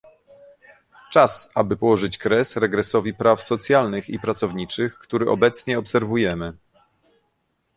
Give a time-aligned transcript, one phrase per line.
[1.11, 6.53] Czas, aby położyć kres regresowi praw socjalnych i pracowniczych, który obecnie obserwujemy